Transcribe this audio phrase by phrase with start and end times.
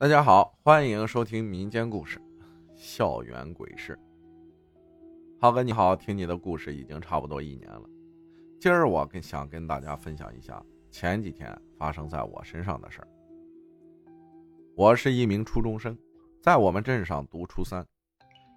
[0.00, 2.20] 大家好，欢迎收听民间故事
[2.76, 3.96] 《校园鬼事》。
[5.40, 7.82] 浩哥你好，听你的故事已经差不多一年了。
[8.60, 13.08] 今儿我跟想跟大家分享一下前几天发生在我身上的事儿。
[14.76, 15.98] 我是一名初中生，
[16.40, 17.84] 在我们镇上读初三。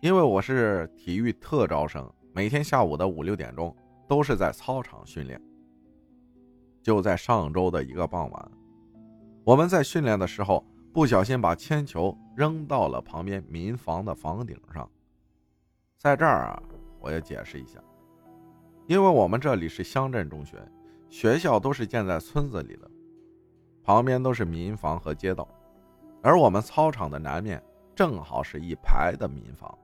[0.04, 3.76] 因为我是体育特招生，每天下午的五六点钟
[4.08, 5.42] 都是在操场训练。
[6.84, 8.52] 就在上周的一个傍晚，
[9.44, 10.64] 我们在训练的时候。
[10.94, 14.89] 不小心把铅球扔到了旁边民房的房顶上。
[15.98, 16.64] 在这儿啊，
[17.00, 17.79] 我要解释一下，
[18.88, 20.57] 因为我们这里是乡镇中学，
[21.07, 22.92] 学校都是建在村子里的，
[23.84, 25.48] 旁边都是民房和街道，
[26.21, 27.64] 而我们操场的南面
[27.96, 29.78] 正好是一排的民房，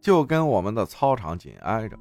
[0.00, 1.98] 就跟我们的操场紧挨着。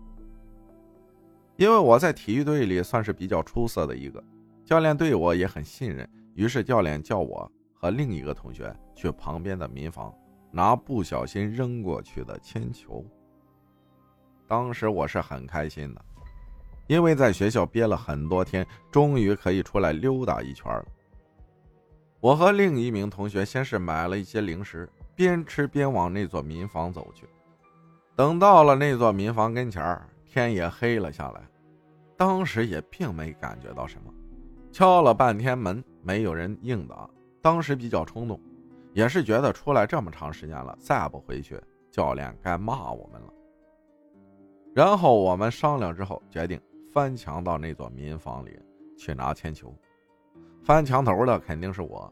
[1.57, 4.23] 因为我在体育队里算是比较出色的一个，
[4.63, 7.51] 教练对我也很信任，于是教练叫我。
[7.83, 10.15] 和另一个同学去旁边的民房
[10.51, 13.03] 拿不小心扔过去的铅球。
[14.47, 16.01] 当时我是很开心的，
[16.87, 20.85] 因为在学校憋了很多天，终于可以出来溜达一圈了。
[22.21, 27.27] 我和另一名同学先是买了一些零食，边吃边往那座民房走去。
[28.15, 31.41] 等到了那座民房跟前天也黑了下来。
[32.15, 34.13] 当时也并没感觉到什么，
[34.71, 37.09] 敲了半天门，没有人应答。
[37.43, 38.39] 当时比较冲动，
[38.93, 43.33] 也是觉得出来这么长时间了，再不回去，教练该骂我们了。
[44.73, 46.57] 然后我们商量之后，决定
[46.93, 48.57] 翻墙到那座民房里
[48.97, 49.75] 去拿铅球。
[50.63, 52.11] 翻墙头的肯定是我。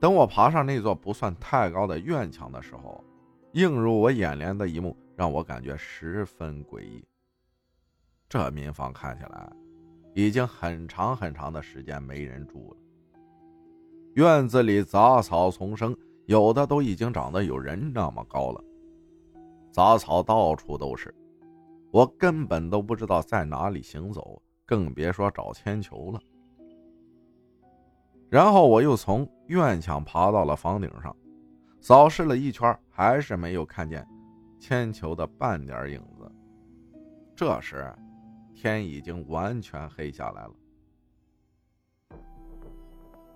[0.00, 3.04] 等我爬上那座不算太高的院墙的时候，
[3.52, 7.04] 映入我眼帘的一幕让我感觉十分诡异。
[8.28, 9.48] 这民房看起来
[10.12, 12.81] 已经很长很长的时间没人住了。
[14.14, 15.96] 院子里杂草丛生，
[16.26, 18.62] 有的都已经长得有人那么高了。
[19.70, 21.14] 杂草到处都是，
[21.90, 26.20] 我根本都不知道在哪里行走，更别说找铅球了。
[28.28, 31.14] 然后我又从院墙爬到了房顶上，
[31.80, 34.06] 扫视了一圈，还是没有看见
[34.60, 36.30] 铅球的半点影子。
[37.34, 37.90] 这时，
[38.54, 40.52] 天已经完全黑下来了。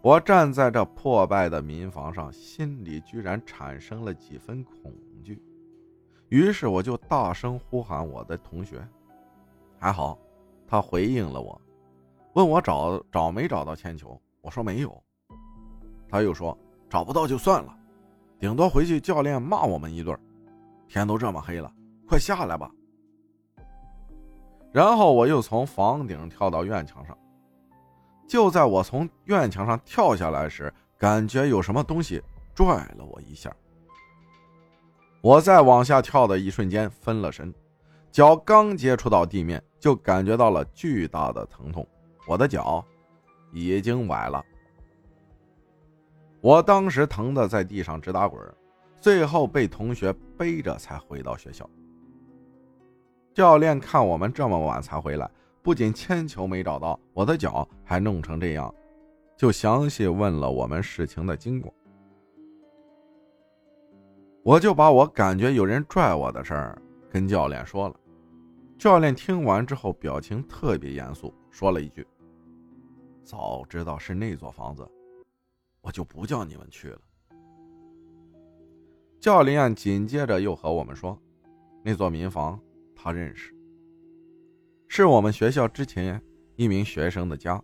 [0.06, 4.94] 我站在这破败的民房上，心里居然产生了几分恐
[5.24, 5.42] 惧，
[6.28, 8.80] 于是我就大声呼喊我的同学。
[9.80, 10.16] 还好，
[10.64, 11.60] 他回应了我，
[12.34, 14.16] 问我找找没找到铅球。
[14.42, 15.02] 我说没有。
[16.08, 16.56] 他又说
[16.88, 17.76] 找不到就算了，
[18.38, 20.16] 顶多回去教练骂我们一顿。
[20.86, 21.68] 天都这么黑了，
[22.06, 22.70] 快下来吧。
[24.70, 27.18] 然后我又从房顶跳到院墙上。
[28.26, 32.22] 就在我从院墙上跳下来时，感觉有什么东西
[32.54, 32.66] 拽
[32.96, 33.54] 了我一下。
[35.20, 37.52] 我在往下跳的一瞬间分了神，
[38.10, 41.86] 脚刚接触到地面，就感觉到了巨大的疼痛。
[42.26, 42.84] 我的脚
[43.52, 44.44] 已经崴了，
[46.40, 48.40] 我当时疼得在地上直打滚，
[49.00, 51.68] 最后被同学背着才回到学校。
[53.32, 55.30] 教练看我们这么晚才回来。
[55.66, 58.72] 不仅铅球没找到，我的脚还弄成这样，
[59.36, 61.74] 就详细问了我们事情的经过。
[64.44, 67.96] 我就把我感觉有人拽我的事儿跟教练说了。
[68.78, 72.06] 教练听完之后，表情特别严肃，说了一句
[73.26, 74.88] ：“早知道是那座房子，
[75.80, 77.00] 我就不叫你们去了。”
[79.18, 81.20] 教练紧接着又和我们说
[81.82, 82.56] ：“那座民房
[82.94, 83.52] 他认识。”
[84.96, 86.18] 是我们学校之前
[86.54, 87.62] 一名学生的家，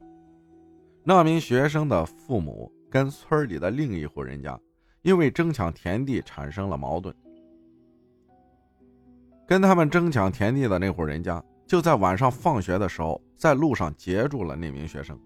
[1.02, 4.60] 那名学生的父母跟村里的另一户人家
[5.00, 7.16] 因为争抢田地产生了矛盾，
[9.48, 15.18] 跟他们争抢田地的那户人家就在晚上放学的时候在路上截住了那名学生，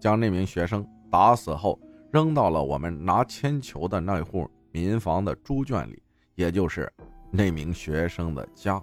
[0.00, 6.02] 将那名学生打死后扔到了我们拿铅球的那户民房的猪圈里，
[6.34, 6.92] 也就是
[7.30, 8.82] 那名学生的家。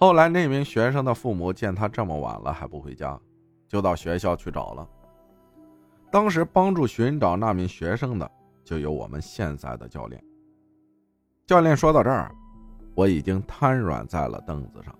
[0.00, 3.18] 后来，那名学生的父母见他这么晚了还不回家，
[3.66, 4.88] 就到学校去找了。
[6.08, 8.30] 当时帮助寻找那名学生的，
[8.64, 10.22] 就有我们现在的教练。
[11.48, 12.32] 教练说到这儿，
[12.94, 14.96] 我已经瘫软在了凳子上。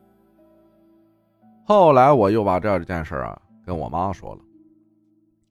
[1.65, 4.41] 后来，我又把这件事啊跟我妈说了。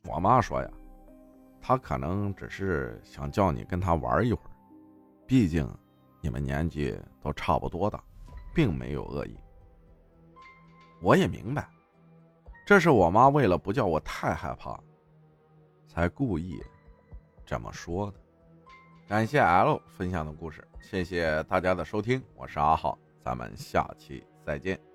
[0.10, 0.70] 我妈说呀，
[1.62, 4.52] 他可能只是想叫你跟他玩一会儿，
[5.26, 5.66] 毕竟
[6.20, 8.04] 你们年纪都差不多大。
[8.54, 9.38] 并没有恶意，
[11.02, 11.70] 我也明白，
[12.66, 14.80] 这是我妈为了不叫我太害怕，
[15.88, 16.62] 才故意
[17.46, 18.20] 这么说的。
[19.08, 24.87] 感谢 L 分享的故事，谢谢大家的收听，我是阿浩，咱们下期再见。